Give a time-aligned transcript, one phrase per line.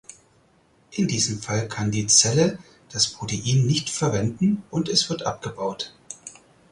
[0.93, 2.57] In diesem Fall kann die Zelle
[2.89, 5.93] das Protein nicht verwenden und es wird abgebaut.